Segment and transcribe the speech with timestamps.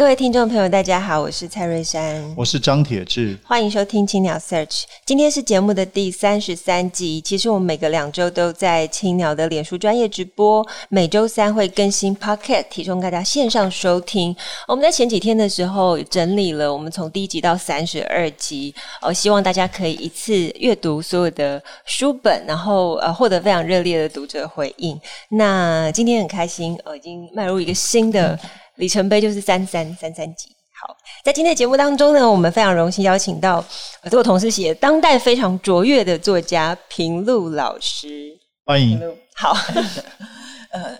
[0.00, 4.84] 各位听众朋友，大家好，我是蔡瑞山，我是张铁志，欢迎收听青鸟 Search。
[5.04, 7.20] 今天是节目的第三十三集。
[7.20, 14.34] 其实我们每隔两周都在青鸟的脸书专业直播，每周三会更新 Podcast，提供大家线上收听。
[14.66, 24.98] 我们在前几天的时候整理了我们从第一集到三十二集，呃，希望大家可以一次阅读所有的书本，然后呃获得非常热烈的读者回应。
[25.28, 28.40] 那今天很开心，呃，已经迈入一个新的。
[28.80, 30.48] 里程碑就是三三三三集。
[30.72, 33.62] 好，在今天的节目当中呢，我们非常荣幸邀请到
[34.02, 38.38] 我的同事写当代非常卓越的作家平路老师。
[38.64, 38.98] 欢迎。
[39.34, 39.52] 好，
[40.72, 40.98] 呃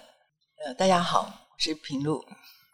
[0.63, 2.21] 呃，大家好，我是平路，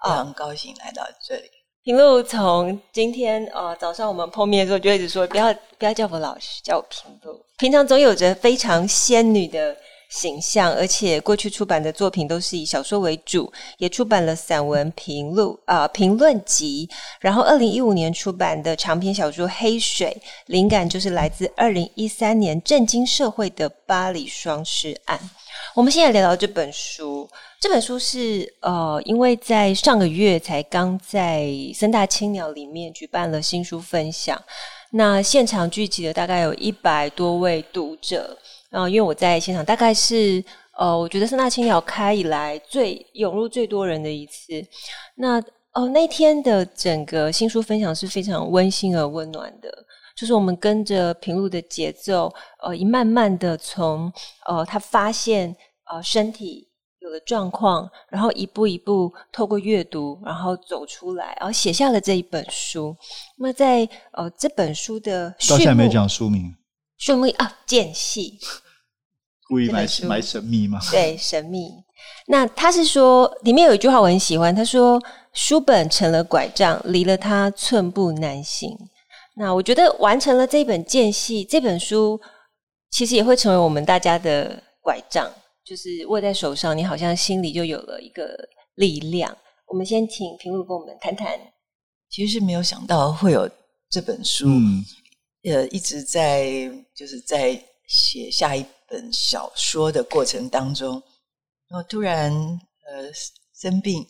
[0.02, 1.44] 非常高兴来到这里。
[1.84, 7.41] 平路从今天呃早上我们碰面的时候就一直说不要不要叫我老师，叫我平路。
[7.58, 9.76] 平常总有着非常仙女的。
[10.08, 16.88] 形象，而且过去出版的作品都是以小说为主，也出版了散文评论啊评论集。
[17.20, 25.18] 然后，二零一五年出版的长篇小说《黑水》，灵感就是来自二零一三年震惊社会的巴黎双尸案。
[25.74, 27.28] 我们现在聊到这本书，
[27.60, 34.41] 这本书是呃，因为在上个月才刚在森大青鸟里面举办了新书分享，
[34.92, 38.38] 那现场聚集了大概有一百多位读者。
[38.77, 40.44] 然后，因为我在现场，大概是
[40.77, 44.52] 呃，我觉得森大青鸟开以来最涌入最多人的一次。
[45.14, 49.70] 那哦，那天的整个新书分享是非常温馨而温暖的，
[50.14, 52.31] 就是我们跟着平路的节奏，
[52.62, 54.12] 呃，一慢慢的从
[54.47, 55.56] 呃他发现
[55.91, 62.94] 呃身体有了状况，然后一步一步透过阅读，然后走出来，然后写下了这一本书。
[63.38, 66.54] 那么在呃这本书的到现在没讲书名。
[66.98, 68.38] 书名啊，间隙，
[69.48, 70.78] 故意埋埋神秘吗？
[70.90, 71.70] 对，神秘。
[72.26, 75.00] 那他是说，里面有一句话我很喜欢，他说
[75.32, 78.76] ：“书本成了拐杖，离了它寸步难行。”
[79.38, 82.20] 那我觉得完成了这本间隙，这本书
[82.90, 85.30] 其实也会成为我们大家的拐杖，
[85.64, 88.36] 就是握在手上，你好像心里就有了一个
[88.76, 89.36] 力量。
[89.68, 91.28] 我们先请评委跟我们谈谈。
[92.08, 93.48] 其实是没有想到会有
[93.90, 94.48] 这本书。
[94.48, 94.84] 嗯
[95.44, 101.02] 呃，一直在就是在写下一本小说的过程当中，
[101.69, 103.10] 然后突然呃
[103.54, 104.00] 生病，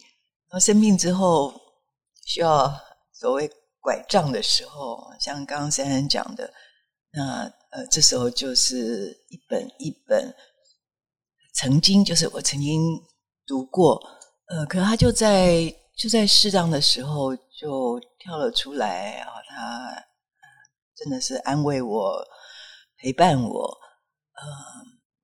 [0.49, 1.53] 然后生病之后
[2.25, 2.73] 需要
[3.13, 3.51] 所谓
[3.81, 6.53] 拐杖的时候，像刚刚珊珊讲的，
[7.13, 10.35] 那呃这时候就是一本一本
[11.55, 12.81] 曾经就是我曾经
[13.47, 14.01] 读过，
[14.49, 20.03] 呃，可他就在就在适当的时候就跳了出来啊，他。
[20.99, 22.27] 真的是安慰我、
[22.97, 23.79] 陪伴我，
[24.37, 24.47] 呃，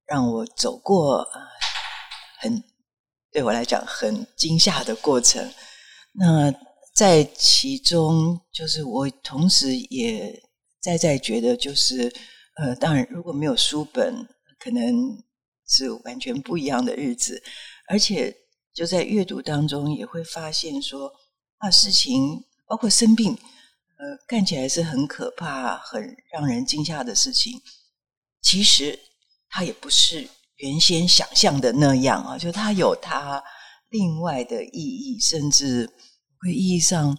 [0.06, 1.26] 让我走过
[2.40, 2.62] 很
[3.30, 5.50] 对我来讲很惊吓的过程。
[6.12, 6.52] 那
[6.94, 10.42] 在其中，就是我同时也
[10.80, 12.12] 在在觉得，就是
[12.56, 14.26] 呃，当然如果没有书本，
[14.58, 15.22] 可能
[15.66, 17.42] 是完全不一样的日子。
[17.88, 18.34] 而且
[18.74, 21.12] 就在阅读当中，也会发现说，
[21.58, 23.32] 啊，事情包括生病。
[23.32, 27.52] 呃，看起来是很可怕、很让人惊吓的事情，
[28.42, 28.98] 其实
[29.48, 33.42] 它也不是原先想象的那样啊，就它有它
[33.88, 35.88] 另外的意义，甚至
[36.40, 37.16] 会意义上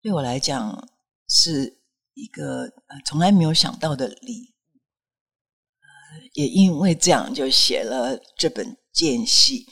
[0.00, 0.88] 对我来讲
[1.28, 1.78] 是
[2.14, 2.72] 一个
[3.04, 4.50] 从来没有想到的礼物。
[6.32, 9.66] 也因为这样，就写了这本间隙。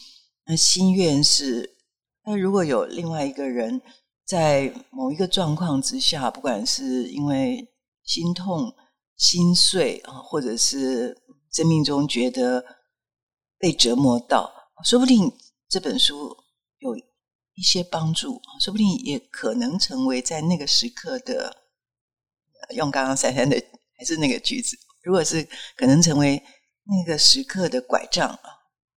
[0.44, 1.76] 那心愿是，
[2.24, 3.80] 那如果有另外一个人。
[4.28, 7.66] 在某一个状况之下，不管是因为
[8.04, 8.70] 心痛、
[9.18, 11.14] 心碎啊，或者是
[11.52, 12.64] 生命中觉得
[13.58, 14.50] 被折磨到，
[14.84, 15.30] 说不定
[15.68, 16.34] 这本书
[16.78, 21.54] 有一些帮助，说不定也可能成为在那个时刻的，
[22.74, 23.62] 用刚刚珊珊的
[23.98, 26.42] 还是那个句子，如果是可能成为
[26.84, 28.50] 那个时刻的拐杖啊，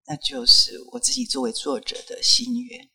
[0.06, 2.88] 那就是我自己作为作者的心愿。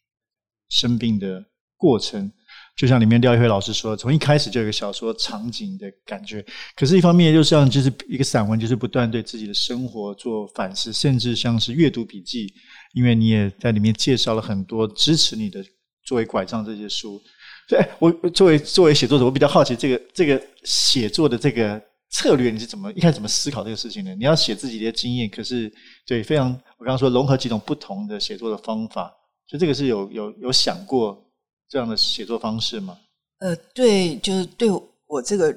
[0.67, 1.45] 生病的。
[1.79, 2.33] 过程
[2.77, 6.45] 就像里面廖一辉老师说，从一开始就有一个小说场景的感觉。
[6.75, 12.47] 可是，一方面又像就是一个散文，就是不断对自己的生活做反思，甚至像是阅读笔记。
[12.93, 15.63] 因为你也在里面介绍了很多支持你的
[16.05, 17.19] 作为拐杖这些书。
[17.67, 21.81] 对，我作为作为写作者，我比较好奇这个这个写作的这个
[22.11, 24.15] 策略，你是怎么一开始怎么思考这个事情的？
[24.15, 25.71] 你要写自己的经验，可是
[26.05, 29.11] 对非常我刚刚说融合几种不同的写作的方法，
[29.47, 31.26] 所以这个是有有有想过
[31.69, 32.97] 这样的写作方式吗？
[33.39, 34.69] 呃，对，就是对
[35.07, 35.55] 我这个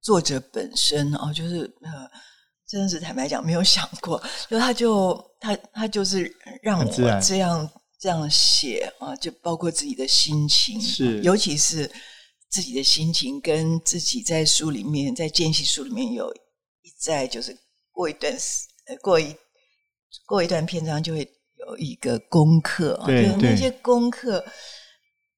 [0.00, 2.10] 作者本身哦，就是呃，
[2.68, 6.84] 真的是坦白讲没有想过，就他就他他就是让我
[7.20, 7.70] 这样。
[8.02, 11.86] 这样写啊，就包括自己的心情，是，尤其是
[12.48, 17.54] 自己的心情，跟自己在书里面，在间隙书里面有一再就是
[17.92, 18.66] 过一段时，
[19.02, 19.36] 过一
[20.24, 24.42] 过一段篇章就会有一个功课啊，对，就那些功课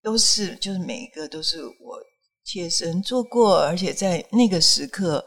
[0.03, 1.99] 都是就是每一个都是我
[2.45, 5.25] 切身做过，而且在那个时刻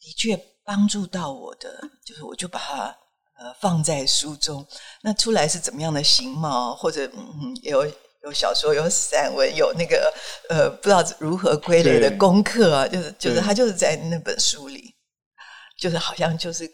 [0.00, 2.96] 的确帮助到我的，就是我就把它。
[3.40, 4.66] 呃，放在书中，
[5.00, 6.74] 那出来是怎么样的形貌？
[6.74, 7.86] 或者，嗯，有
[8.24, 10.12] 有小说，有散文，有那个
[10.48, 14.92] 呃，不知道如何归类的功课啊，就是就是他就是在那本书里，
[15.78, 16.68] 就是好像就是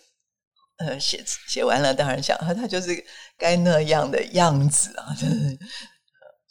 [0.78, 3.04] 呃，写写完了，当然想他他就是
[3.36, 5.58] 该那样的样子啊，就是。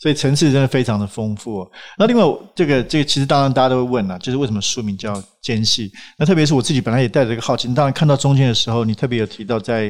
[0.03, 1.71] 所以层次真的非常的丰富哦。
[1.97, 2.23] 那另外，
[2.53, 5.89] 这个这个其实当然大家都会问了，就是为什么书名叫《间隙》？
[6.17, 9.89] 那特别是我自己本来也带着一个好奇，当然看到中间的时候，你特别有提到在，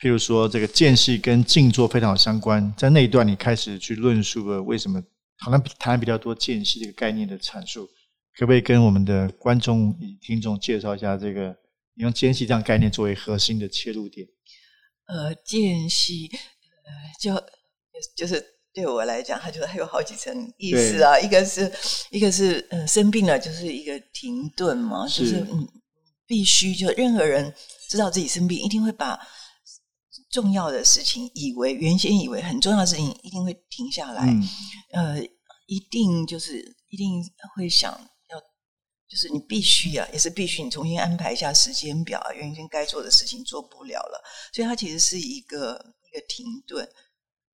[0.00, 4.98] 譬如说这个间隙跟静坐非常有相关，在那一段你开始去论述了为什么
[5.40, 7.86] 好像谈比较多间隙这个概念的阐述，
[8.38, 11.54] 可不可以跟我们的观众与听众介绍一下这个？
[11.96, 14.26] 你用间隙这样概念作为核心的切入点。
[15.06, 16.30] 呃，间隙，
[16.86, 16.90] 呃，
[17.20, 17.34] 就
[18.16, 18.42] 就是。
[18.72, 21.18] 对我来讲，他觉得还有好几层意思啊。
[21.18, 21.72] 一个是，
[22.10, 25.68] 一个是，嗯，生病了就是一个停顿嘛，是就是嗯，
[26.26, 27.52] 必须就任何人
[27.88, 29.18] 知道自己生病，一定会把
[30.30, 34.24] 重要的事情，以为原先以为很重要的事情，一定会停下来。
[34.92, 35.22] 嗯、呃，
[35.66, 37.20] 一定就是一定
[37.56, 37.90] 会想
[38.30, 38.38] 要，
[39.08, 44.22] 就是你必须啊，也是必须你重新安排一下时间表啊，原先该做的事情做不了了，
[44.52, 45.74] 所以它其实是一个
[46.08, 46.88] 一个停顿。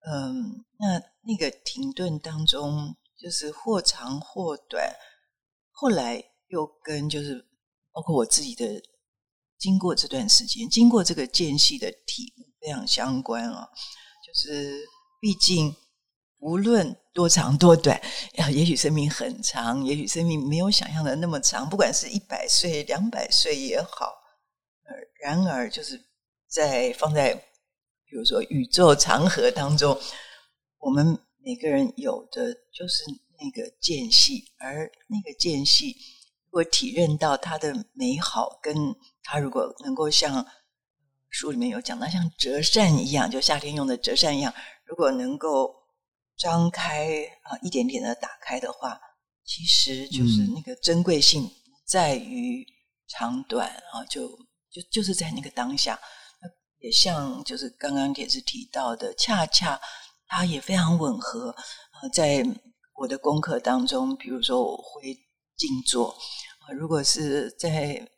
[0.08, 4.94] 嗯，那那个停顿当中，就是或长或短，
[5.72, 7.44] 后来又跟就是
[7.92, 8.80] 包括我自己的
[9.58, 13.68] 经过这段时间，经过这个间隙的体悟非常相关啊。
[14.24, 14.80] 就是
[15.20, 15.74] 毕竟
[16.38, 18.00] 无论多长多短，
[18.52, 24.12] 也许生命很长，也许生命没有想象的那么长，不管是一百岁、两百岁也好，
[25.20, 26.00] 然而就是
[26.48, 27.42] 在放在。
[28.08, 29.98] 比如说，宇宙长河当中，
[30.78, 33.02] 我们每个人有的就是
[33.38, 35.96] 那个间隙，而那个间隙，
[36.44, 38.74] 如果体认到它的美好，跟
[39.24, 40.46] 它如果能够像
[41.28, 44.54] 书里面有讲到，像折扇一样，就夏天用的折扇一样，
[44.84, 45.74] 如果能够
[46.36, 49.00] 张开啊，一点点的打开的话，
[49.44, 51.50] 其实就是那个珍贵性
[51.84, 52.64] 在于
[53.08, 54.28] 长短啊，就
[54.70, 55.98] 就就是在那个当下。
[56.86, 59.80] 也像就是刚刚也是提到的，恰恰
[60.28, 61.48] 它也非常吻合。
[62.00, 62.44] 呃，在
[62.94, 65.12] 我的功课当中，比如说我会
[65.56, 66.16] 静坐，
[66.68, 68.08] 呃，如果是在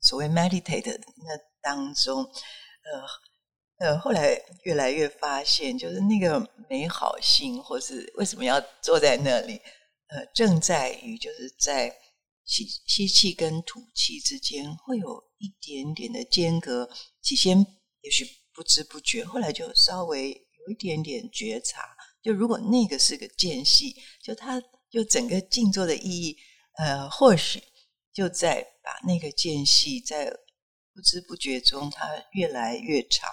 [0.00, 2.24] 所谓 meditate 那当中，
[3.78, 9.60] 呃呃，后来越来越发现，就是那个美好性，或是为什么要坐在那里，
[10.08, 11.94] 呃，正在于就是在
[12.44, 16.90] 吸吸气跟吐气之间会有一点点的间隔，
[17.22, 17.64] 起先。
[18.08, 21.94] 也许不知不觉，后来就稍微有一点点觉察。
[22.22, 24.58] 就如果那个是个间隙，就它
[24.90, 26.38] 就整个静坐的意义，
[26.78, 27.62] 呃，或许
[28.10, 30.24] 就在把那个间隙在
[30.94, 33.30] 不知不觉中，它越来越长。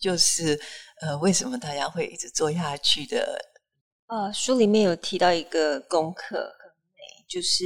[0.00, 0.60] 就是
[1.00, 3.38] 呃，为什么大家会一直做下去的？
[4.08, 7.64] 呃，书里面有提到一个功课，很美，就是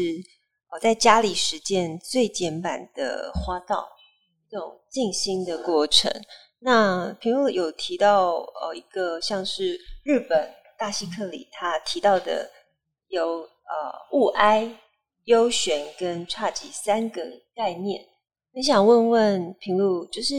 [0.70, 3.95] 我在家里实践最简版的花道。
[4.50, 6.10] 这种静心的过程，
[6.60, 12.50] 那平路有提到呃一个像是日本大西克里他提到的
[13.08, 13.48] 有呃
[14.12, 14.70] 物哀、
[15.24, 17.22] 幽玄跟侘寂三个
[17.54, 18.04] 概念，
[18.54, 20.34] 很想问问平路，就是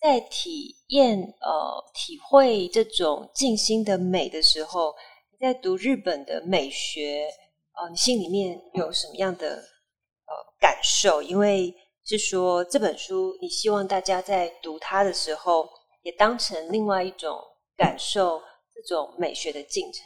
[0.00, 4.94] 在体验呃体会这种静心的美的时候，
[5.32, 7.28] 你在读日本的美学，
[7.72, 11.22] 呃，你心里面有什么样的呃感受？
[11.22, 11.74] 因为
[12.18, 15.68] 是说这本书，你希望大家在读它的时候，
[16.02, 17.38] 也当成另外一种
[17.76, 18.40] 感受
[18.74, 20.02] 这种美学的进程。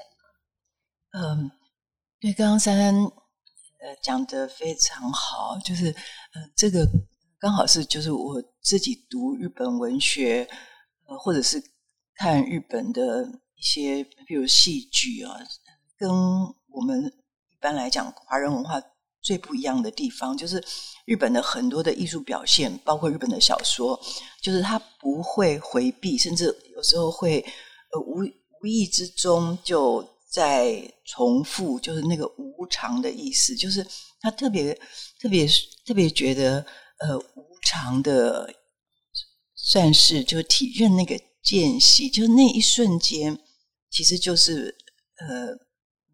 [1.13, 1.51] 嗯，
[2.21, 6.87] 对，刚刚珊珊呃讲得非常好，就是呃这个
[7.39, 10.49] 刚好是就是我自己读日本文学，
[11.21, 11.63] 或者是
[12.17, 15.39] 看日本的一些，比如戏剧啊，
[15.97, 16.11] 跟
[16.69, 18.81] 我们一般来讲华人文化
[19.25, 20.63] 最不一样的地方，就是
[21.07, 23.99] 日本的很多的艺术表现，包括日本的小说，
[24.43, 28.19] 就是他不会回避，甚至有时候会呃无
[28.61, 33.87] 无意之中就在重复，就是那个无常的意思，就是
[34.21, 34.79] 他特别
[35.19, 35.49] 特别
[35.87, 36.65] 特别觉得
[36.99, 38.55] 呃无常的，
[39.55, 43.39] 算是就体认那个间隙，就是那一瞬间，
[43.91, 44.77] 其实就是
[45.17, 45.49] 呃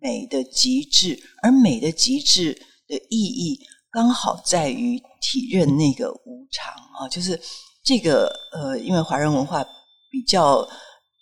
[0.00, 2.66] 美的极致，而美的极致。
[2.90, 3.58] 的意义
[3.92, 7.40] 刚好在于体认那个无常啊，就是
[7.82, 9.64] 这个呃，因为华人文化
[10.10, 10.68] 比较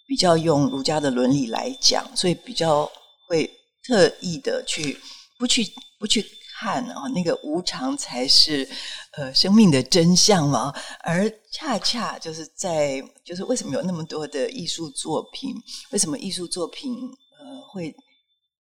[0.06, 2.90] 比较用儒家的伦理来讲，所以比较
[3.26, 3.50] 会
[3.87, 4.98] 特意的去
[5.38, 5.66] 不去
[5.98, 6.22] 不去
[6.58, 8.68] 看啊，那个无常才是
[9.16, 10.75] 呃生命的真相嘛。
[11.00, 15.54] 而恰恰就是在就是为什么有那么多的艺术作品？
[15.92, 17.94] 为什么艺术作品呃会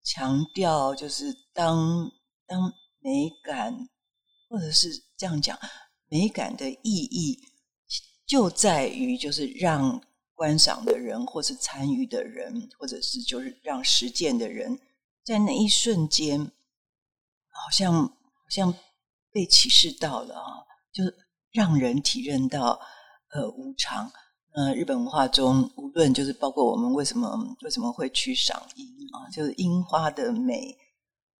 [0.04, 2.10] 强调就是当
[2.48, 2.72] 当。
[3.02, 3.88] 美感，
[4.48, 5.58] 或者是这样讲，
[6.08, 7.38] 美感的意义
[8.26, 10.00] 就在于，就是让
[10.34, 14.78] 观赏的人，或是参与的人，或者是就是让实践的人，
[15.24, 16.40] 在那一瞬间，
[17.48, 18.14] 好像好
[18.48, 18.72] 像
[19.30, 21.14] 被启示到了啊，就是
[21.50, 22.80] 让人体认到
[23.32, 24.10] 呃无常。
[24.54, 30.76] 呃，日本文化中，无论就是包括我们为什么为什么会去赏樱啊，就是樱花的美。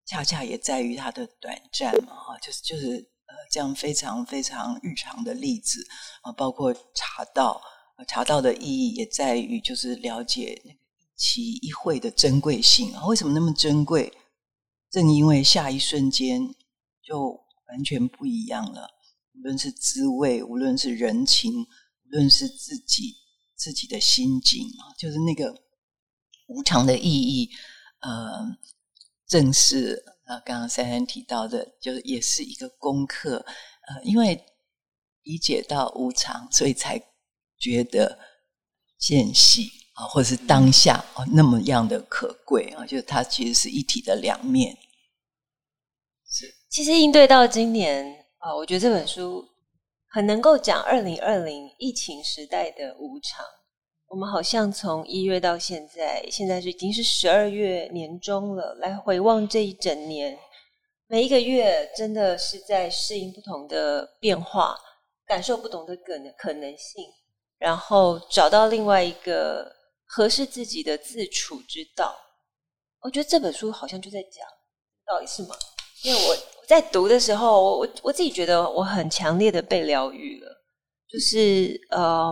[0.04, 5.86] 恰恰也在于它的短暂嘛，哈，就是就是呃，这样非常非常日常的例子
[6.22, 7.62] 啊，包括茶道，
[8.08, 14.12] 茶道的意义也在于就是了解那个一期一会的珍贵性啊，为什么那么珍贵？
[14.90, 16.54] 正因为下一瞬间
[17.02, 18.90] 就完全不一样了，
[19.34, 23.14] 无论是滋味，无论是人情，无论是自己
[23.54, 25.54] 自己的心境啊，就是那个
[26.48, 27.48] 无常的意义，
[28.00, 28.58] 呃。
[29.32, 33.42] 正是呃，刚刚珊珊提到的，就是也是一个功课。
[33.88, 34.44] 呃，因为
[35.22, 37.00] 理解到无常，所以才
[37.58, 38.18] 觉得
[38.98, 44.76] 间隙啊，或者是当下啊，那么样的可贵啊，就是它其实是一体的两面。
[46.28, 49.48] 是，其实应对到今年啊，我觉得这本书
[50.10, 53.42] 很能够讲二零二零疫情时代的无常。
[54.12, 58.74] 我们好像从一月到现在，现在是已经是十二月年中了。
[58.74, 60.38] 来回望这一整年，
[61.06, 64.76] 每一个月真的是在适应不同的变化，
[65.24, 67.06] 感受不同的可能可能性，
[67.56, 69.72] 然后找到另外一个
[70.04, 72.14] 合适自己的自处之道。
[73.00, 74.46] 我觉得这本书好像就在讲，
[75.06, 75.56] 到底是吗？
[76.02, 80.62] 因为我在读的时候，我我我自己觉得我很强烈的被疗愈了，
[81.08, 82.30] 就是呃。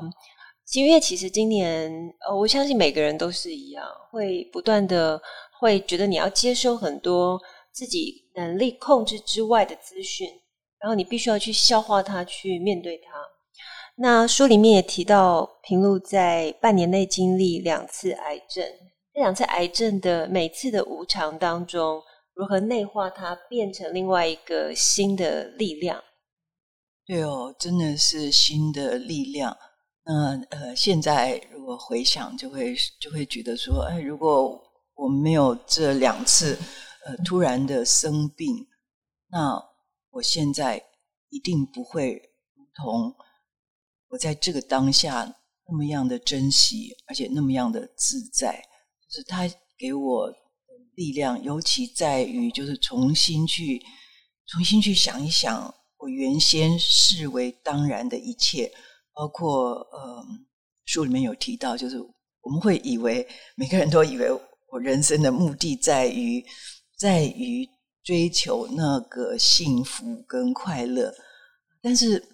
[0.74, 1.90] 因为其实今年，
[2.28, 5.20] 呃，我相信每个人都是一样，会不断的
[5.58, 7.40] 会觉得你要接收很多
[7.72, 10.28] 自己能力控制之外的资讯，
[10.80, 13.10] 然后你必须要去消化它，去面对它。
[13.96, 18.64] 那书里面也提到，平路在半年内经历两次癌症，
[19.12, 22.00] 这两次癌症的每次的无常当中，
[22.32, 26.02] 如何内化它，变成另外一个新的力量？
[27.04, 29.56] 对哦，真的是新的力量。
[30.02, 34.60] 那呃，现在如果回想，就会就会觉得说，哎，如果
[34.94, 36.58] 我没有这两次
[37.04, 38.66] 呃突然的生病，
[39.28, 39.62] 那
[40.10, 40.82] 我现在
[41.28, 42.14] 一定不会
[42.56, 43.14] 如同
[44.08, 45.36] 我在这个当下
[45.68, 48.64] 那么样的珍惜，而且那么样的自在。
[49.08, 50.32] 就是他给我
[50.96, 53.80] 力量，尤其在于就是重新去
[54.46, 58.72] 重新去想一想我原先视为当然的一切。
[59.20, 60.24] 包括呃，
[60.86, 62.00] 书里面有提到，就是
[62.40, 64.30] 我们会以为每个人都以为
[64.72, 66.42] 我人生的目的在于
[66.96, 67.68] 在于
[68.02, 71.12] 追求那个幸福跟快乐，
[71.82, 72.26] 但是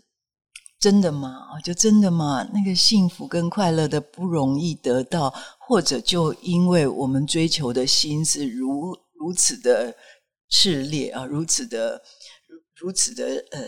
[0.79, 1.61] 真的吗？
[1.65, 2.49] 就真的吗？
[2.55, 9.93] 那个幸福跟快乐的不容易得到，或者就因为我们追求的心是如如此的
[10.53, 12.01] 炽烈啊，如此的
[12.47, 13.61] 如如此的呃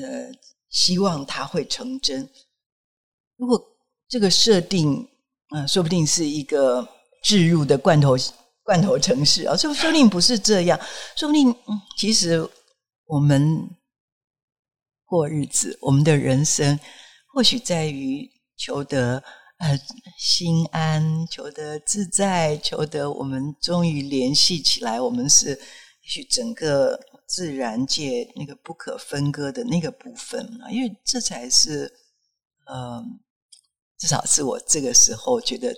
[0.00, 0.32] 呃，
[0.70, 2.26] 希望它会成真。
[3.36, 3.60] 如果
[4.08, 5.08] 这个设定，
[5.54, 6.86] 嗯、说不定是一个
[7.22, 8.16] 置入的罐头
[8.62, 10.78] 罐头城市啊，说说不定不是这样，
[11.16, 12.48] 说不定，嗯，其实
[13.06, 13.68] 我们
[15.04, 16.78] 过日子，我们的人生，
[17.32, 19.22] 或许在于求得
[19.58, 19.78] 呃
[20.18, 25.56] 心安，求得自在，求得我们终于联系起来，我们是也
[26.02, 31.92] 许整个自然界那个不可分割的那个部分啊，因为这才是，
[32.66, 33.20] 嗯、
[33.98, 35.74] 至少是我这个时候觉得，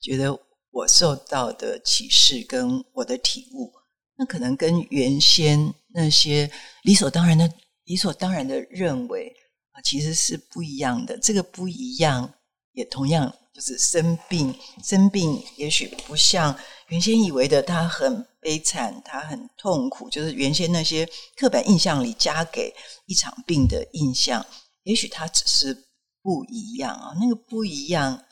[0.00, 0.38] 觉得
[0.70, 3.72] 我受到的启示跟我的体悟，
[4.16, 6.50] 那可能跟原先那些
[6.82, 7.50] 理所当然的、
[7.84, 9.34] 理所当然的认为
[9.72, 11.18] 啊，其实是不一样的。
[11.18, 12.34] 这个不一样，
[12.72, 14.54] 也同样就是生病。
[14.82, 16.56] 生病也许不像
[16.88, 22.74] 原先以为的，他很悲惨，他很痛苦，就是原先那些刻板印象里加给
[23.06, 24.44] 一场病的印象，
[24.82, 25.86] 也许他只是
[26.24, 27.12] 不一样啊。
[27.20, 28.24] 那个不一样，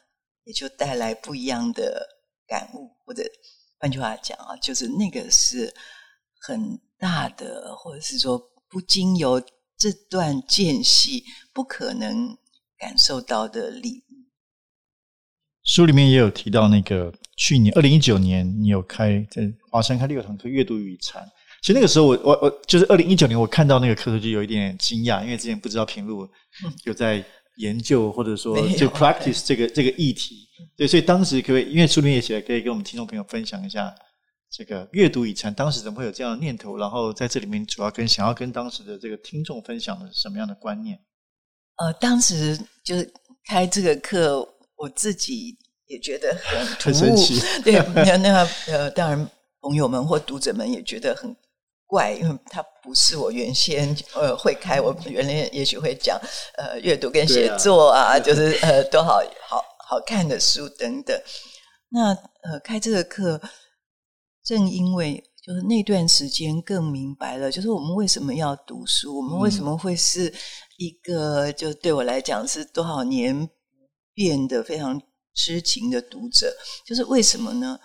[0.45, 2.09] 也就带来不一样的。
[2.45, 3.23] 感悟，或者
[3.79, 5.73] 换句话讲啊，就是那个是
[6.39, 9.41] 很大的，或者是说不经由
[9.79, 12.37] 这段间隙不可能
[12.77, 14.29] 感受到的礼物。
[15.65, 21.27] 书里面也有提到，那个去年二零一九年，你有开在华山开六堂课，阅读与禅。
[21.63, 26.29] 其实那个时候我，我我就是二零一九年，我看到那个课程就有一点惊讶，因为之前不知道平路
[26.85, 27.25] 有在
[27.57, 30.49] 研究，或者说就 practice 这个这个议题。
[30.77, 33.95] 对，所以当时可以，因为书里面也写了，可以跟我们听众朋友分享一下
[34.51, 36.77] 这个阅读与禅，当时怎么会有这样的念头？
[36.77, 40.99] 然后在这里面主要跟想要跟当时的这个听众分享的是什么样的观念？
[41.77, 43.13] 呃，当时就是
[43.47, 45.57] 开这个课，我自己
[45.87, 47.41] 也觉得很 很神奇。
[47.63, 49.31] 对，那那呃，当然
[49.61, 51.35] 朋友们或读者们也觉得很
[51.93, 56.19] 怪，因为它不是我原先呃会开，我原来也许会讲
[56.57, 59.63] 呃阅读跟写作啊，啊就是呃多好好。
[59.85, 61.15] 好看的书等等，
[61.91, 63.39] 那呃，开这个课，
[64.43, 70.33] 正因为就是那段时间更明白了，就是我们为什么要读书，我们为什么会是
[70.79, 73.51] 一个就对我来讲是多少年
[74.15, 74.99] 变得非常
[75.35, 76.57] 痴情的读者，
[76.87, 77.79] 就是为什么呢？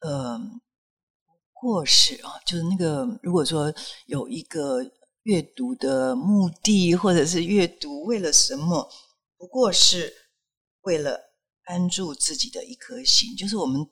[0.00, 0.40] 呃，
[1.62, 3.72] 或是啊，就是那个如果说
[4.06, 4.82] 有一个
[5.22, 8.90] 阅读的目的，或者是阅读为了什么，
[9.38, 10.12] 不过是
[10.82, 11.32] 为了。
[11.66, 13.88] 安住自己的一颗心，就是我们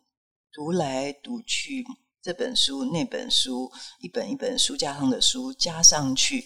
[0.53, 1.85] 读来读去，
[2.21, 6.41] 这本书那本书，一本一本书架上的书加上去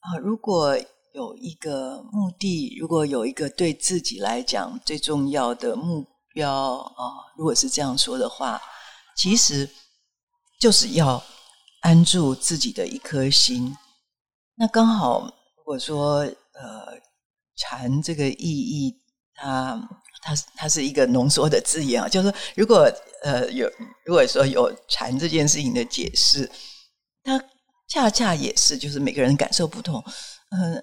[0.00, 0.18] 啊。
[0.18, 0.76] 如果
[1.14, 8.60] 有一个目的，如果有一个对自己来讲最重要的目标啊，如果是这样说的话，
[9.16, 9.70] 其实
[10.62, 11.20] 就是要
[11.80, 13.76] 安住自己的一颗心。
[14.54, 15.22] 那刚好，
[15.56, 17.00] 如果说呃，
[17.56, 18.94] 禅这个意义，
[19.34, 19.88] 它。
[20.24, 22.88] 它它是一个浓缩的字眼啊，就是说，如果
[23.24, 23.68] 呃有
[24.06, 26.48] 如果说有禅这件事情的解释，
[27.24, 27.42] 它
[27.88, 30.00] 恰恰也是就是每个人感受不同，
[30.50, 30.80] 嗯、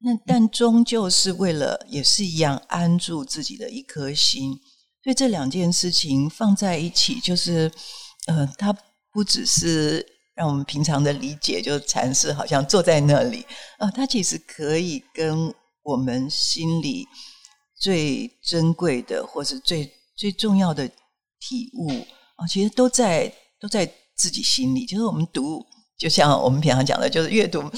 [0.00, 4.52] 那但终究是为了也是一样安住自己的一颗心，
[5.02, 7.72] 所以这两件事情放在一起，就是
[8.26, 8.76] 呃，它
[9.12, 13.42] 不只是让我们平常的理解，就是禅师好像坐在那里
[13.78, 17.06] 啊、呃，它其实可以跟我们心里。
[17.82, 20.86] 最珍贵的，或是最最重要的
[21.40, 21.90] 体悟
[22.36, 24.86] 啊，其实都在都在自己心里。
[24.86, 25.66] 就是我们读，
[25.98, 27.68] 就像我们平常讲的，就是阅读，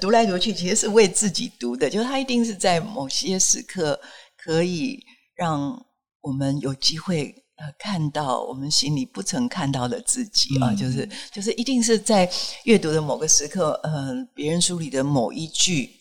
[0.00, 1.90] 读来读去，其实是为自己读的。
[1.90, 4.00] 就是它一定是在某些时刻，
[4.36, 5.84] 可以让
[6.20, 10.74] 我们有机会呃看到我们心里不曾看到的自己啊。
[10.74, 12.28] 就是就是一定是在
[12.64, 15.96] 阅读的某个时刻，呃，别人书里的某一句。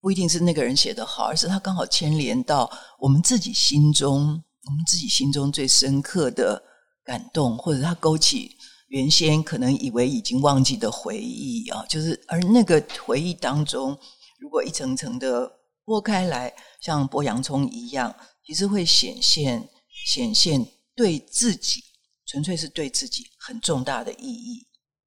[0.00, 6.60] 不一定是那个人写的好，而是他刚好牵连到我们自己心中，我们自己心中最深刻的
[7.04, 8.50] 感动，或者他勾起
[8.88, 13.96] 原先可能以为已经忘记的回忆啊，就是而那个回忆当中，
[14.40, 15.48] 如果一层层的
[15.84, 18.12] 剥开来，像剥洋葱一样，
[18.44, 19.68] 其实会显现
[20.04, 21.82] 显现对自己，
[22.26, 24.66] 纯粹是对自己很重大的意义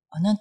[0.09, 0.35] 啊，那。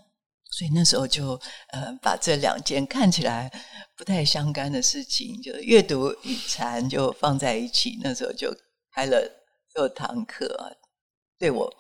[0.51, 1.33] 所以那时候就
[1.73, 3.51] 呃把这两件看起来
[3.97, 7.99] 不太相干的事情，就阅读与禅就放在一起。
[8.01, 8.57] 那时候就
[8.93, 9.29] 开了
[9.75, 10.79] 六堂课，
[11.37, 11.75] 对我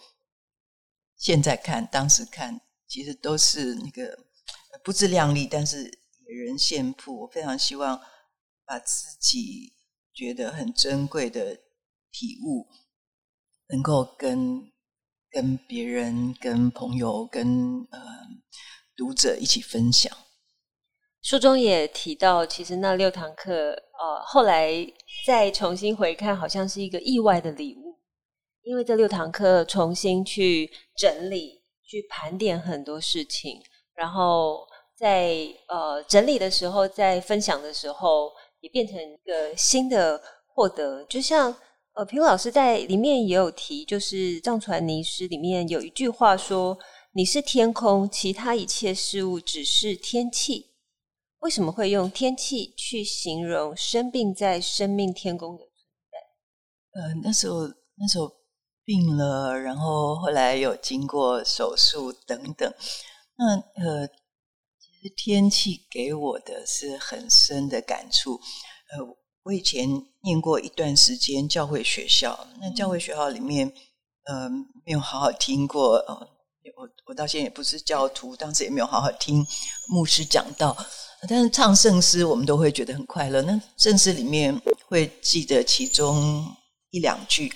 [1.17, 4.19] 现在看，当时看，其实都是那个
[4.83, 7.21] 不自量力，但是引人羡慕。
[7.21, 8.01] 我非常希望
[8.67, 9.73] 把自己
[10.13, 11.55] 觉得很珍贵的
[12.11, 12.67] 体悟，
[13.75, 14.71] 能够跟。
[15.35, 17.45] 跟别人、跟朋友、跟
[17.91, 18.01] 呃
[18.97, 20.17] 读者一起分享。
[21.21, 24.71] 书中也提到，其实那六堂课，呃，后来
[25.27, 27.99] 再重新回看，好像是一个意外的礼物，
[28.63, 33.61] 因为这六堂课重新去整理、去盘点很多事情，
[33.97, 34.65] 然后
[34.97, 35.35] 在
[35.67, 41.53] 呃整理的时候，在分享的时候，也变成一个新的获得，就像。
[41.95, 46.77] 呃，平老师在里面也有提，就是藏传尼诗里面有一句话说
[47.15, 50.73] ：“你是天空，其他一切事物只是天气。”
[51.39, 55.71] 为什么会用天气去形容生病在生命天宫的存
[56.11, 57.01] 在？
[57.01, 58.29] 呃，那时候那时候
[58.85, 62.75] 病了，然后后来有经过手术等等。
[63.37, 64.09] 那呃，
[64.81, 68.41] 其实天气给我的是很深的感触。
[68.91, 69.87] 呃，我以前
[70.23, 73.71] 念过一段时间教会学校，那教会学校里面，
[74.25, 74.49] 呃，
[74.87, 75.97] 没有好好听过。
[75.97, 76.15] 呃，
[76.77, 79.47] 我我到现在也不是教徒，当时也没有好好听
[79.89, 80.75] 牧师讲道。
[81.29, 83.43] 但是唱圣诗，我们都会觉得很快乐。
[83.43, 86.47] 那圣诗里面会记得其中
[86.91, 87.53] 一两句。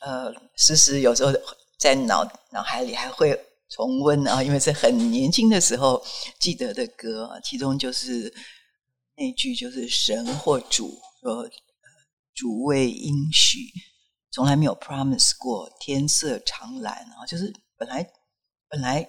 [0.00, 1.30] 呃，时时有时候
[1.78, 6.02] 在脑脑海里还会重温啊，因为是很年轻的时候
[6.38, 8.32] 记得的歌，其中就是
[9.16, 11.48] 那句就是神或主说，
[12.34, 13.58] 主未应许，
[14.30, 18.10] 从来没有 promise 过天色常蓝啊，就是本来
[18.68, 19.08] 本来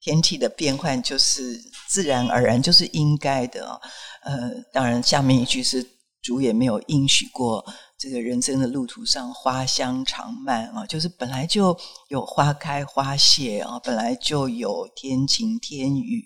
[0.00, 3.80] 天气的变换就是自然而然就是应该的啊，
[4.22, 5.84] 呃，当然下面一句是
[6.22, 7.64] 主也没有应许过。
[7.96, 11.74] 这个人生的路途上，花香长漫啊，就是本来就
[12.08, 16.22] 有花开花谢啊，本来就有天晴天雨。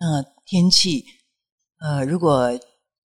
[0.00, 1.04] 那天气，
[1.78, 2.58] 呃，如果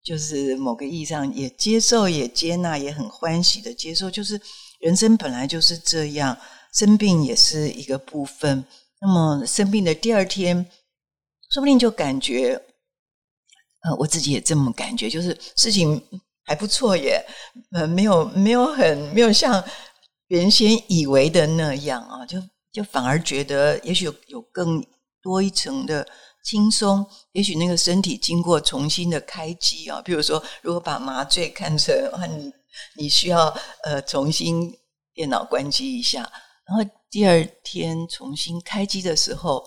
[0.07, 4.41] 就是某个意义上也接受、也接纳、也很欢喜的接受，就是
[4.79, 6.39] 人生本来就是这样，
[6.73, 8.65] 生病也是一个部分。
[9.01, 10.65] 那么生病的第二天，
[11.51, 12.63] 说不定就感觉，
[13.83, 16.01] 呃，我自己也这么感觉，就是事情。
[16.49, 17.21] 还不错耶，
[17.73, 19.61] 呃，没有没有很没有像
[20.29, 22.41] 原先以为的那样啊，就
[22.71, 24.81] 就反而觉得也许有有更
[25.21, 26.07] 多一层的
[26.47, 32.53] 轻松，也许那个身体经过重新的开机啊，比如说如果把麻醉看成啊，你
[32.97, 34.73] 你需要呃重新
[35.13, 36.21] 电脑关机一下，
[36.69, 39.67] 然后第二天重新开机的时候，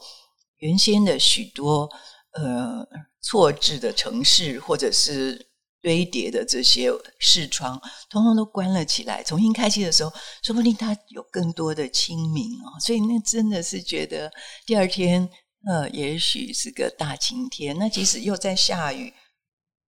[0.60, 1.90] 原先的许多
[2.32, 2.88] 呃
[3.22, 5.48] 错置的城市或者是。
[5.82, 9.24] 堆叠的这些视窗，通通都关了起来。
[9.24, 10.12] 重新开机的时候，
[10.44, 12.76] 说不定它有更多的清明哦。
[12.82, 14.30] 所以那真的是觉得
[14.66, 15.30] 第二天，
[15.68, 17.78] 呃，也许是个大晴天。
[17.78, 19.14] 那即使又在下雨，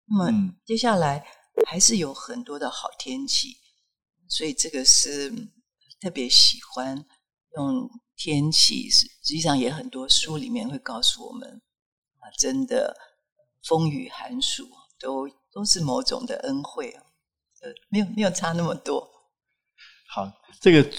[0.06, 1.26] 那么接下来
[1.66, 3.56] 还是有很多的好天气。
[4.28, 5.30] 所以这个是
[6.00, 7.04] 特别喜欢
[7.56, 11.62] 用天气，实际上也很多书里面会告诉我们
[12.18, 12.96] 啊，真的
[13.62, 15.28] 风雨寒暑都。
[15.54, 17.04] 都是某种的恩惠啊，
[17.60, 19.06] 呃，没有没有差那么多。
[20.08, 20.26] 好，
[20.62, 20.90] 这个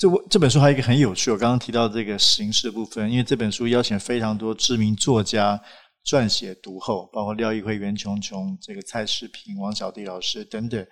[0.00, 5.62] 这这本书还有一个很有趣，我刚刚提到这个形式的部分，因为这本书邀请非常多知名作家
[6.06, 10.86] 撰写读后，包括廖一辉、袁琼琼、这个蔡世平、王小弟老师等等，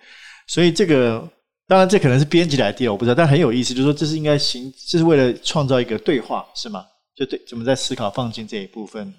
[0.47, 1.27] 所以这个
[1.67, 6.85] 当然这可能是编辑来的，我不知道，但很有意思，就是说这是应该行，这是为了创造一个对话，是吗？
[7.15, 9.11] 就对，怎么在思考放进这一部分？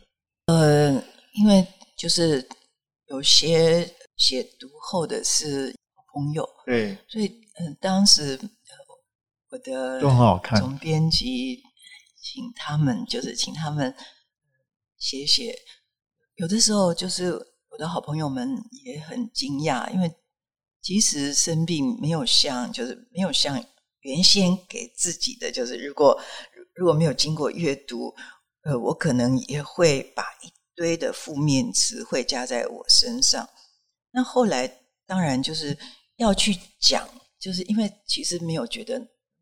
[0.47, 0.93] 呃，
[1.35, 1.67] 因为
[1.99, 2.47] 就是。
[3.11, 5.75] 有些写读后的是
[6.15, 7.27] 朋友，对，所以
[7.59, 8.39] 嗯、呃，当时
[9.51, 10.59] 我的都很好看。
[10.61, 11.63] 总编辑
[12.21, 13.95] 请他们，就是请他们
[14.99, 15.55] 写写。
[16.37, 17.33] 有的时候，就是
[17.71, 18.49] 我的好朋友们
[18.85, 20.11] 也很惊讶，因为
[20.81, 23.63] 即使生病，没有像就是没有像
[24.01, 26.19] 原先给自己的，就是如果
[26.75, 28.15] 如果没有经过阅读，
[28.63, 30.53] 呃，我可能也会把一。
[30.77, 33.47] 堆的负面词汇加在我身上，
[34.13, 34.67] 那后来
[35.05, 35.77] 当然就是
[36.17, 37.07] 要去讲，
[37.39, 38.99] 就是因为其实没有觉得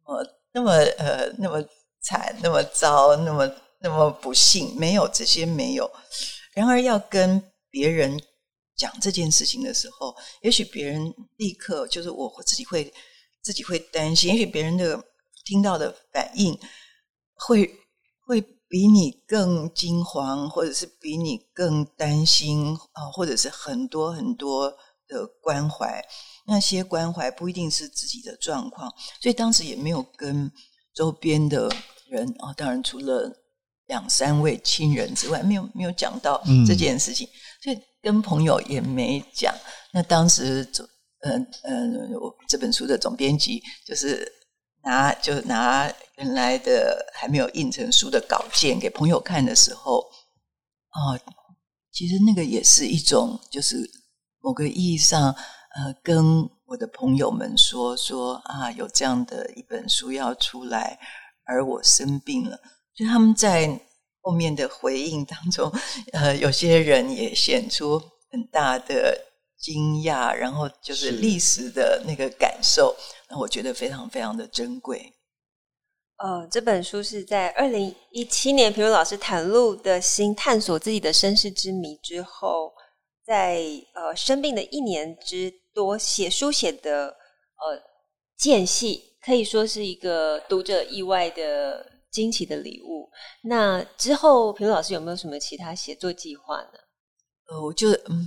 [0.09, 1.63] 呃那么呃那么
[2.03, 3.49] 惨那么糟那么
[3.81, 5.89] 那么不幸，没有这些没有。
[6.55, 7.41] 然而要跟
[7.71, 8.21] 别人
[8.77, 12.93] 讲这件事情的时候，也许别人立刻就是我我自己会
[13.43, 15.01] 自己会担心，也许别人的
[15.45, 16.59] 听到的反应
[17.35, 17.71] 会
[18.27, 18.45] 会。
[18.71, 24.69] 比你更惊慌，或者是比你更担心啊，或者是很多很多
[25.07, 26.05] 的关怀，
[26.49, 30.51] 那些关怀不一定是自己的状况，所以当时也没有跟
[30.93, 31.71] 周边的
[32.09, 33.33] 人啊，当然除了
[33.87, 39.55] 两三位亲人之外，没有没有讲到这件事情，嗯、所以跟朋友也没讲。
[39.93, 40.85] 那当时总
[41.21, 44.35] 嗯嗯，我这本书的总编辑就是。
[44.85, 51.19] 拿就拿原来的还没有印成书的稿件给朋友看的时候，哦，
[51.93, 53.77] 其实那个也是一种，就是
[54.41, 55.35] 某个意义上，
[55.79, 60.99] 呃，跟我的朋友们说说啊，有这样的一本书要出来，
[61.45, 62.59] 而我生病了，
[62.93, 63.81] 就他们在
[64.21, 65.73] 后面的回应当中，
[66.13, 67.97] 呃，有些人也显出
[68.33, 69.17] 很大的
[69.57, 72.97] 惊讶，然后就是历史的那个感受。
[73.31, 75.13] 那我觉得非常非常的珍贵。
[76.17, 82.73] 呃，这本书是在二零一七年，平如老师袒露的心，探索自己的身世之谜之后，
[83.25, 83.63] 在
[83.95, 87.81] 呃生病的一年之多，写书写的呃
[88.37, 93.09] 间隙，可以说是一个读者意外的惊奇的礼物。
[93.45, 96.79] 那之后，平路老师有没有什么其他写作计划呢？
[97.49, 98.27] 呃，我就嗯，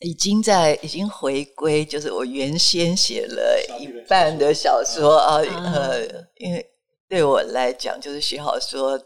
[0.00, 5.36] 已经在已经回归，就是我原先写了一半的小说啊，
[5.74, 6.06] 呃，
[6.36, 6.66] 因为
[7.06, 8.98] 对我来讲，就是写好说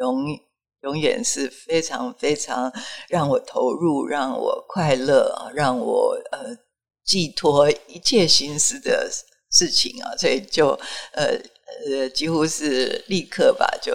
[0.00, 0.38] 永
[0.82, 2.70] 永远是非常非常
[3.08, 6.54] 让我投入、让我快乐、让我呃
[7.06, 9.10] 寄托一切心思的
[9.52, 10.68] 事情啊，所以就
[11.12, 11.28] 呃
[11.88, 13.92] 呃，几乎是立刻吧，就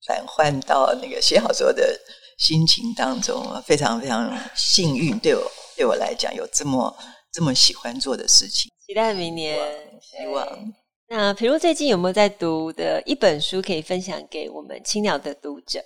[0.00, 2.00] 转换到那个写小说的。
[2.38, 6.92] 心情当中非常非常幸运，对我对我来讲有这么
[7.30, 8.68] 这么喜欢做的事情。
[8.84, 9.56] 期待明年，
[10.00, 10.74] 希望。
[11.08, 15.78] 那平如最近有没有在读的一本书可以分享给我们青鸟的读者？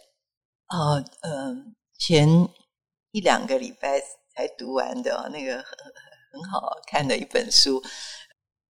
[0.68, 1.56] 哦，嗯、呃，
[1.98, 2.48] 前
[3.10, 4.00] 一两个礼拜
[4.34, 5.62] 才读完的那个
[6.36, 7.82] 很很好看的一本书，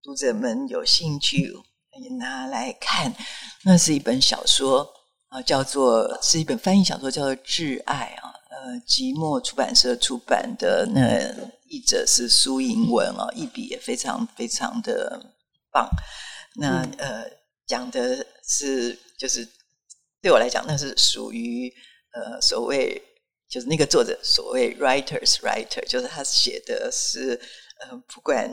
[0.03, 1.53] 读者们有兴趣
[2.01, 3.13] 也拿来看。
[3.65, 4.93] 那是一本小说。
[5.29, 11.03] 啊，叫做是一本翻译小说，叫做《挚爱》啊，呃，即墨出版社出版的，那
[11.65, 15.21] 译者是苏银文啊，译笔也非常非常的
[15.73, 15.91] 棒。
[16.55, 17.25] 那、嗯、呃，
[17.67, 19.47] 讲的是就是
[20.23, 21.69] 对我来讲，那是属于
[22.13, 23.03] 呃所谓
[23.49, 27.41] 就是那个作者所谓 writers writer，就是他写的是
[27.81, 28.51] 呃，不管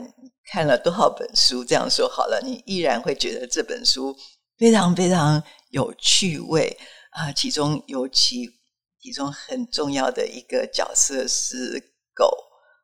[0.50, 4.16] 看了多少本书，这样说好了，你依然会觉得这本书。
[4.56, 6.78] 非常非常有趣味
[7.10, 7.32] 啊！
[7.32, 8.48] 其中尤其
[9.00, 11.80] 其中很重要的一个角色是
[12.14, 12.24] 狗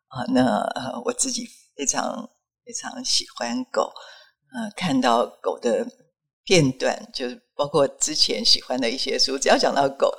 [0.09, 0.27] 啊。
[0.35, 2.29] 那呃，我自己非常
[2.65, 3.93] 非常喜欢狗。
[4.53, 5.87] 呃，看到狗的
[6.43, 10.13] 片段，就是包括之前喜欢的一些书，只要讲到狗，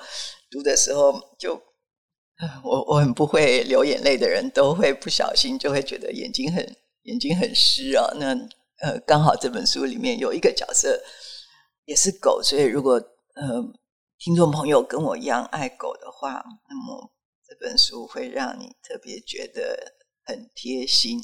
[0.49, 1.61] 读的时候就，
[2.63, 8.11] 我我很不会流眼泪的人，都会不小心就会觉得眼睛很眼睛很湿啊。
[8.19, 8.35] 那
[8.81, 11.01] 呃，刚好这本书里面有一个角色。
[11.85, 13.61] 也是狗，所以如果呃
[14.19, 17.11] 听众朋友跟我一样爱狗的话，那么
[17.43, 19.91] 这本书会让你特别觉得
[20.23, 21.19] 很贴心。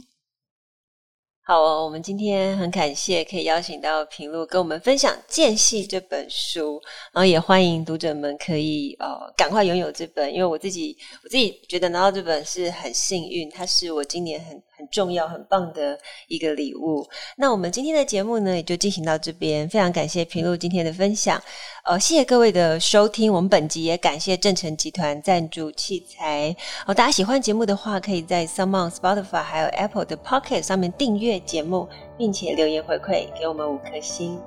[1.47, 6.77] 好哦，我们今天很感谢可以邀请到平路跟我们分享《间隙》这本书，
[7.13, 14.61] 然后也欢迎读者们可以呃赶快拥有这本，因为我自己我自己觉得拿到这本是很幸运，它是我今年很。
[14.77, 17.05] 很重要、很棒的一个礼物。
[17.35, 19.67] 那我们今天的节目呢，也就进行到这边。
[19.67, 21.41] 非常感谢平路今天的分享，
[21.83, 23.33] 呃，谢谢各位的收听。
[23.33, 26.55] 我们本集也感谢正成集团赞助器材。
[26.85, 34.39] 哦，大家喜欢节目的话，可以在 SoundOn Spotify 还有 Apple 的 Pocket 上面订阅节目，并且留言回馈给我们五颗星。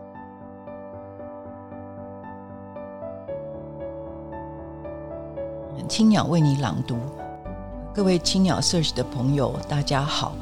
[5.88, 6.96] 青鸟为你朗读。
[7.92, 10.32] 各位青鸟 Search 的朋友，大家好，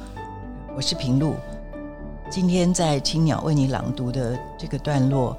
[0.77, 1.35] 我是平路。
[2.31, 5.35] 今天在青鸟为你朗读的这个段落，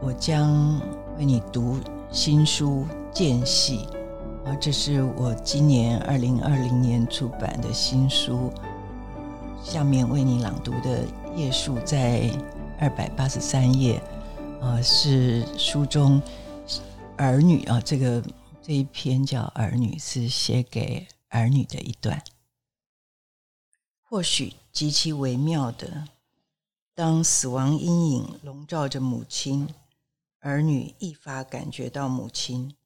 [0.00, 0.80] 我将
[1.18, 1.80] 为你读
[2.12, 3.88] 新书《间隙》
[4.48, 8.52] 啊，这是我今年二零二零年出版的新书。
[9.60, 11.00] 下面为你朗读的
[11.34, 12.30] 页数在
[12.78, 14.00] 二百八十三页
[14.60, 16.22] 啊，是书中
[17.16, 18.22] 儿女啊，这个
[18.62, 21.04] 这一篇叫《儿女》，是写给。
[21.34, 22.22] 儿女的一段，
[24.00, 26.06] 或许极其微妙的，
[26.94, 29.74] 当死亡阴影笼罩着母亲，
[30.38, 32.76] 儿女一发感觉到母亲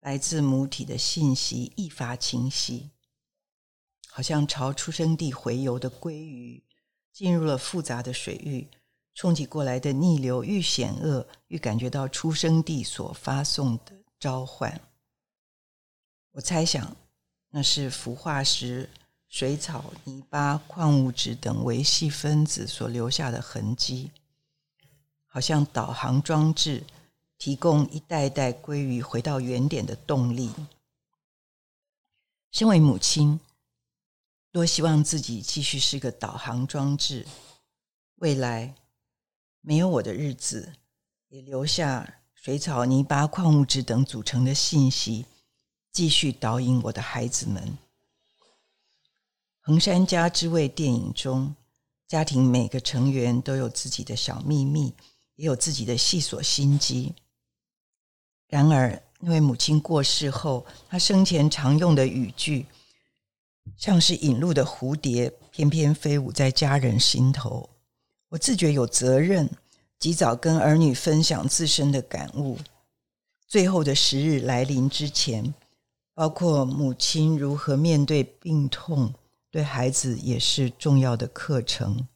[0.00, 2.88] 来自母体的信息一发清晰，
[4.08, 6.64] 好像朝出生地回游的鲑鱼
[7.12, 8.66] 进入了复杂的水域，
[9.14, 14.80] 冲击过来的逆流愈险恶，愈感觉到出生地所发送的召唤。
[16.30, 16.96] 我猜想。
[17.56, 18.90] 那是孵化时
[19.28, 24.10] 水草、泥巴、矿物质等微细分子所留下的痕迹，
[25.28, 26.82] 好像导航装置
[27.38, 30.52] 提供一代代鲑鱼回到原点的动力。
[32.50, 33.38] 身为母亲，
[34.50, 37.24] 多希望自己继续是个导航装置，
[38.16, 38.74] 未来
[39.60, 40.72] 没有我的日子，
[41.28, 45.26] 也留下水草、泥巴、矿物质等组成的信息。
[45.94, 47.78] 继续导引我的孩子们。
[49.60, 51.54] 横山家之味电影中，
[52.08, 54.92] 家庭每个成员都有自己的小秘密，
[55.36, 57.14] 也有自己的细琐心机。
[58.48, 62.66] 然而，那位母亲过世后，她生前常用的语句，
[63.76, 67.70] 像是引路的蝴蝶，翩翩飞舞在家人心头。
[68.30, 69.48] 我自觉有责任，
[70.00, 72.58] 及早跟儿女分享自身的感悟。
[73.46, 75.54] 最后的时日来临之前。
[76.14, 79.12] 包括母亲如何面对病痛，
[79.50, 82.06] 对孩子也是重要的课程。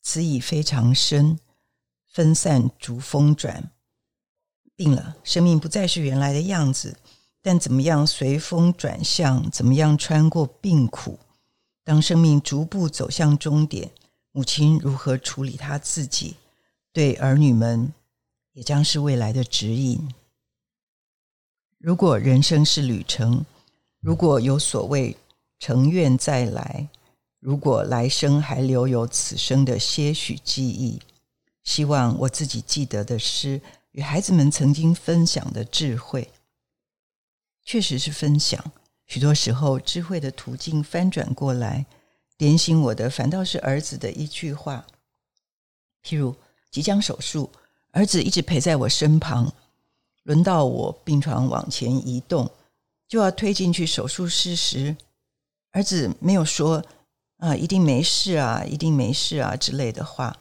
[0.00, 1.38] 此已非常深，
[2.06, 3.70] 分散逐风转。
[4.74, 6.96] 病了，生命不再是原来的样子，
[7.42, 11.18] 但怎么样随风转向，怎么样穿过病苦？
[11.84, 13.90] 当生命逐步走向终点，
[14.32, 16.36] 母亲如何处理她自己？
[16.92, 17.92] 对儿女们，
[18.52, 20.08] 也将是未来的指引。
[21.78, 23.44] 如果人生是旅程，
[24.00, 25.16] 如果有所谓
[25.58, 26.88] 成愿再来，
[27.40, 31.00] 如果来生还留有此生的些许记忆，
[31.62, 33.60] 希望我自己记得的是。
[33.92, 36.30] 与孩子们曾经分享的智慧，
[37.64, 38.70] 确实是分享。
[39.06, 41.86] 许多时候，智慧的途径翻转过来，
[42.36, 44.86] 点醒我的反倒是儿子的一句话。
[46.04, 46.36] 譬如
[46.70, 47.50] 即将手术，
[47.90, 49.52] 儿子一直陪在我身旁，
[50.28, 52.50] 轮到我病床往前移动，
[53.08, 54.94] 就要推进去手术室时，
[55.72, 56.84] 儿子没有说
[57.40, 60.36] “啊，一定没事啊，一定没事啊”之类的话，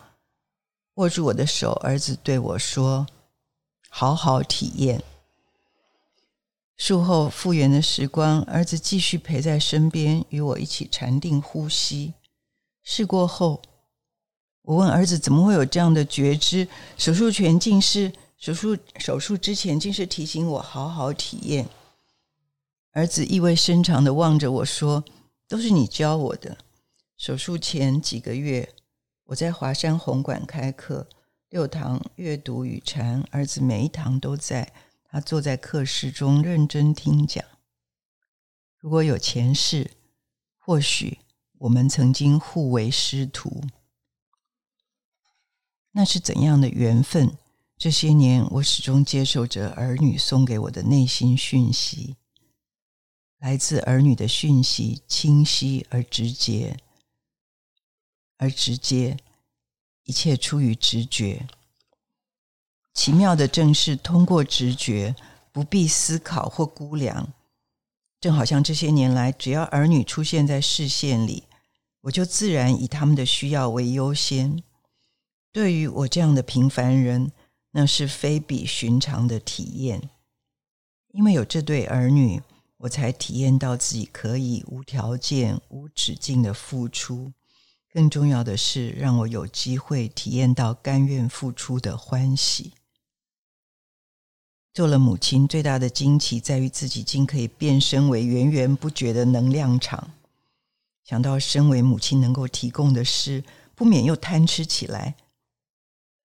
[0.96, 3.08] 握住我的手，儿子对我说。
[3.90, 5.02] 好好体验。
[6.76, 12.14] 术后复原的时光，儿子继续陪在身边，与我一起禅定呼吸。
[12.84, 13.62] 事过后，
[14.64, 16.68] 我问儿子怎么会有这样的觉知？
[16.98, 21.68] 手术前竟是手术手术之前竟是提醒我好好体验。
[22.92, 25.04] 儿子意味深长的望着我说
[25.48, 26.58] ：“都是你教我的。”
[27.18, 28.74] 手术前几个月，
[29.26, 31.08] 我在华山红馆开课。
[31.50, 34.74] 六堂阅读与禅，儿子每一堂都在。
[35.10, 37.44] 他坐在课室中认真听讲。
[38.78, 39.92] 如果有前世，
[40.58, 41.20] 或许
[41.60, 43.64] 我们曾经互为师徒。
[45.92, 47.38] 那是怎样的缘分？
[47.78, 52.16] 这些年，我始终接受着儿女送给我的内心讯息。
[53.38, 56.78] 来自儿女的讯息，清晰而直接，
[58.38, 59.18] 而直接。
[60.06, 61.48] 一切出于直觉，
[62.94, 65.14] 奇妙的正是通过直觉，
[65.52, 67.34] 不必思考或估量。
[68.20, 71.44] 正好像这些年来，只要儿女出现在视线里，
[72.02, 74.64] 我就自然以他们的需要为优先。
[75.52, 77.34] 对于我这样的平凡人，
[77.72, 80.10] 那是非比寻常的体验。
[81.14, 82.42] 因为有这对儿女，
[82.78, 87.34] 我才体验到自己可以无条件、无止境的付出。
[87.92, 92.74] 更重要的是，让我有机会体验到甘愿付出的欢喜。
[94.74, 100.12] 做了母亲，最大的惊奇在于自己竟可以变身为源源不绝的能量场。
[101.04, 105.16] 想到身为母亲能够提供的事，不免又贪吃起来。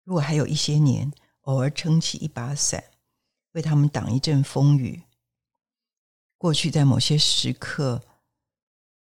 [0.10, 2.84] 如果还有一些年，偶尔撑起一把伞，
[3.52, 5.04] 为他们挡一阵风雨。
[6.36, 8.02] 过去在某些时刻。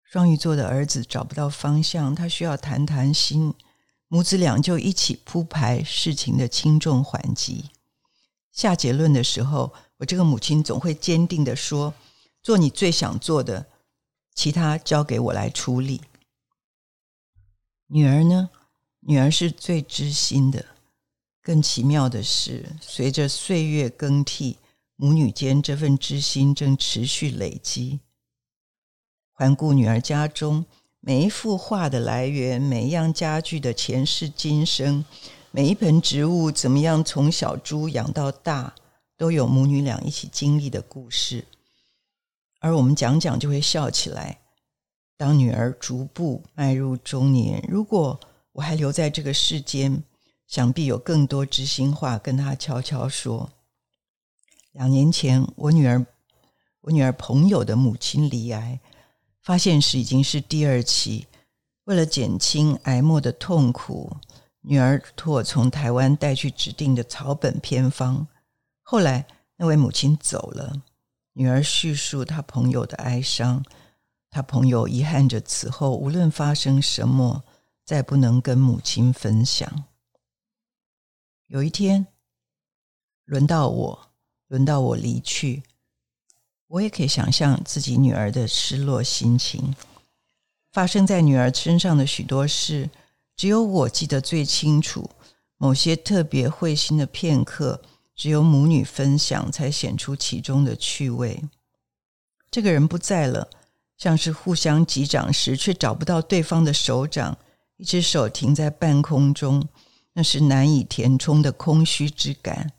[0.05, 3.53] 双鱼座的儿子找不到方向，他需要谈谈心，
[4.07, 7.71] 母子俩就一起铺排事情的轻重缓急。
[8.53, 11.93] 下结论的时候，我这个母亲总会坚定地说
[12.45, 13.67] ：“做你最想做的，
[14.37, 16.01] 其他交给我来处理。”
[17.91, 18.51] 女儿呢？
[19.01, 20.67] 女儿是最知心的。
[21.43, 24.59] 更奇妙的是，随着岁月更替，
[24.95, 27.99] 母女间这份知心正持续累积。
[29.33, 30.65] 环顾女儿家中
[31.01, 35.05] 每一幅画的来源，每一样家具的前世今生，
[35.51, 38.73] 每一盆植物怎么样从小猪养到大，
[39.17, 41.45] 都有母女俩一起经历的故事。
[42.61, 44.39] 而我们讲讲就会笑起来。
[45.17, 48.21] 当女儿逐步迈入中年，如果
[48.53, 50.01] 我还留在这个世间，
[50.53, 53.49] 想必有更多知心话跟她悄悄说。
[54.73, 56.05] 两年前，我女儿，
[56.83, 58.79] 我女儿朋友的母亲罹癌。
[59.41, 61.27] 发现时已经是第二期，
[61.85, 64.15] 为了减轻癌末的痛苦，
[64.61, 68.29] 女儿托我从台湾带去指定的草本偏方。
[68.83, 70.83] 后来那位母亲走了，
[71.33, 73.65] 女儿叙述她朋友的哀伤，
[74.29, 77.43] 她朋友遗憾着此后无论发生什么，
[77.87, 79.85] 再不能跟母亲分享。
[81.53, 82.07] 有一天，
[83.27, 84.09] 轮到我，
[84.49, 85.63] 轮到我离去。
[86.67, 89.75] 我也可以想象自己女儿的失落心情，
[90.73, 92.89] 发生在女儿身上的许多事，
[93.37, 95.11] 只有我记得最清楚。
[95.59, 97.83] 某些特别会心的片刻，
[98.17, 101.45] 只有母女分享，才显出其中的趣味。
[102.51, 103.51] 这个人不在了，
[103.99, 107.37] 像是互相击掌时却找不到对方的手掌，
[107.77, 109.69] 一只手停在半空中，
[110.15, 112.73] 那是难以填充的空虚之感，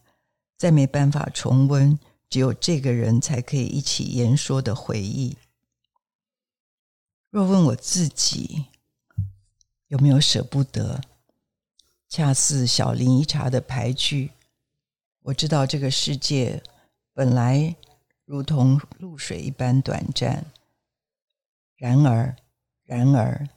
[0.57, 1.97] 再没办法重温。
[2.29, 5.37] 只有这个人才可以一起言说的回忆。
[7.29, 8.65] 若问我自己
[9.87, 10.99] 有没有舍不得，
[12.09, 14.31] 恰似小林一茶的俳句。
[15.21, 16.61] 我知道这个世界
[17.13, 17.75] 本来
[18.25, 20.43] 如同露水一般短暂，
[21.75, 22.35] 然而，
[22.85, 23.47] 然而，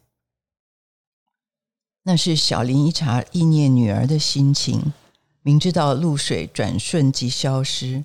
[2.08, 4.92] 那是小林一茶忆念女儿的心情。
[5.42, 8.04] 明知道露水转瞬即消失，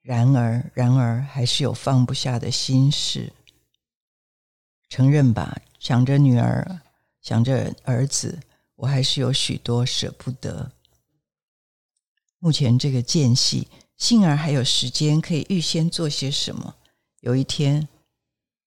[0.00, 3.34] 然而，然而，还是有放不下的心事。
[4.88, 6.80] 承认吧，想着女儿，
[7.20, 8.38] 想着儿子，
[8.76, 10.72] 我还是有许多舍不得。
[12.38, 13.68] 目前这个间隙，
[13.98, 16.76] 幸而还有时间可以预先做些什么。
[17.20, 17.88] 有一天，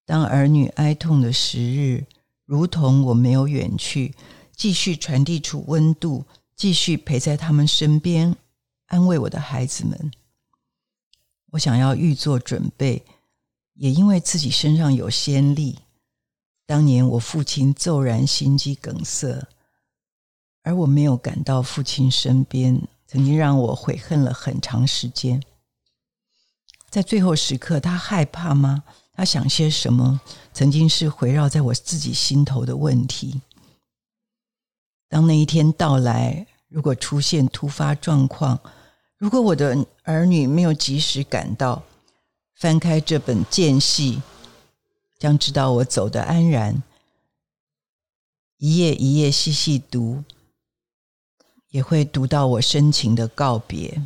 [0.05, 2.05] 当儿女哀痛的时日，
[2.45, 4.13] 如同我没有远去，
[4.61, 6.23] 继续传递出温度，
[6.55, 8.35] 继续陪在他们身边，
[8.85, 10.11] 安慰我的孩子们。
[11.53, 13.03] 我想要预做准备，
[13.73, 15.79] 也因为自己身上有先例。
[16.67, 19.47] 当年我父亲骤然心肌梗塞，
[20.61, 22.87] 而我没有赶到父亲身边。
[23.07, 25.41] 曾经让我悔恨了很长时间，
[26.91, 28.83] 在最后时刻，他害怕吗？
[29.13, 30.21] 他想些什么？
[30.53, 33.41] 曾经是围绕在我自己心头的问题。
[35.11, 38.57] 当那一天到来，如果出现突发状况，
[39.17, 41.83] 如果我的儿女没有及时赶到，
[42.55, 44.21] 翻开这本间隙，
[45.19, 46.81] 将知道我走得安然，
[48.55, 50.23] 一页一页细细读。
[51.71, 54.01] 也会读到我深情的告别。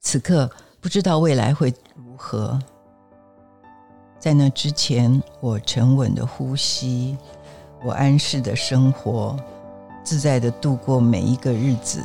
[0.00, 0.50] 此刻
[0.80, 2.58] 不知道未来会如何，
[4.18, 7.18] 在那之前，我沉稳的呼吸，
[7.82, 9.34] 我安适的生活，
[10.04, 12.02] 自在的度过每一个日子。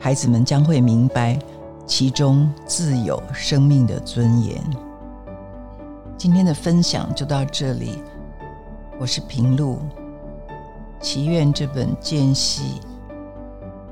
[0.00, 1.38] 孩子们将会明白，
[1.86, 4.60] 其中自有生命的尊严。
[6.16, 8.02] 今天的分享就到这里，
[8.98, 9.78] 我是平路。
[11.00, 12.80] 祈愿这本间隙，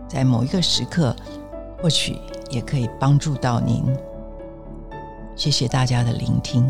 [0.09, 1.15] 在某一个时刻，
[1.81, 2.19] 或许
[2.51, 3.85] 也可以帮助到您。
[5.37, 6.69] 谢谢大家的聆听。